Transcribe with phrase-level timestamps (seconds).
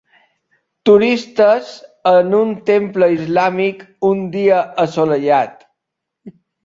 [0.89, 1.67] Turistes
[2.11, 5.67] en un temple islàmic un dia assolellat.